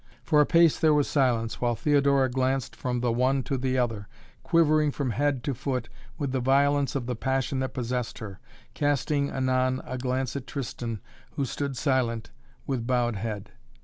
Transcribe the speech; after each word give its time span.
For 0.23 0.41
apace 0.41 0.79
there 0.79 0.95
was 0.95 1.07
silence, 1.07 1.61
while 1.61 1.75
Theodora 1.75 2.27
glanced 2.27 2.75
from 2.75 3.01
the 3.01 3.11
one 3.11 3.43
to 3.43 3.55
the 3.55 3.77
other, 3.77 4.07
quivering 4.41 4.89
from 4.89 5.11
head 5.11 5.43
to 5.43 5.53
foot 5.53 5.89
with 6.17 6.31
the 6.31 6.39
violence 6.39 6.95
of 6.95 7.05
the 7.05 7.15
passion 7.15 7.59
that 7.59 7.75
possessed 7.75 8.17
her, 8.17 8.39
casting 8.73 9.29
anon 9.29 9.79
a 9.85 9.99
glance 9.99 10.35
at 10.35 10.47
Tristan 10.47 11.01
who 11.33 11.45
stood 11.45 11.77
silent, 11.77 12.31
with 12.65 12.87
bowed 12.87 13.15
head. 13.17 13.51